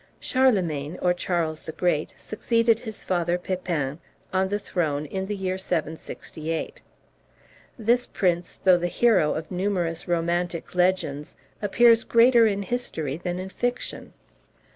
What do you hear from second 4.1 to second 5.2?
on the throne